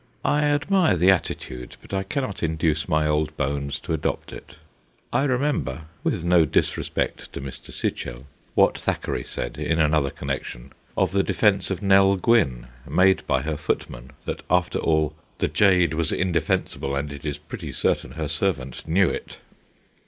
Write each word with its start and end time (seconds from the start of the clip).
I 0.25 0.45
admire 0.45 0.97
the 0.97 1.11
attitude, 1.11 1.75
but 1.79 1.93
I 1.93 2.01
can 2.01 2.23
not 2.23 2.41
induce 2.41 2.89
my 2.89 3.05
old 3.05 3.37
bones 3.37 3.77
to 3.81 3.93
adopt 3.93 4.33
it. 4.33 4.55
I 5.13 5.25
remember 5.25 5.83
(with 6.03 6.23
no 6.23 6.43
disrespect 6.43 7.31
to 7.33 7.39
Mr. 7.39 7.71
Sichel) 7.71 8.25
what 8.55 8.79
Thackeray 8.79 9.23
said, 9.23 9.59
in 9.59 9.77
another 9.77 10.09
connection, 10.09 10.73
of 10.97 11.11
the 11.11 11.21
defence 11.21 11.69
of 11.69 11.83
Nell 11.83 12.15
Gwynne 12.15 12.69
made 12.89 13.21
by 13.27 13.43
her 13.43 13.57
footman, 13.57 14.09
that 14.25 14.41
after 14.49 14.79
all' 14.79 15.13
the 15.37 15.47
jade 15.47 15.93
was 15.93 16.11
inde 16.11 16.33
fensible, 16.41 16.95
and 16.97 17.11
it 17.13 17.23
is 17.23 17.37
pretty 17.37 17.71
certain 17.71 18.13
her 18.13 18.27
servant 18.27 18.87
knew 18.87 19.07
it.' 19.07 19.37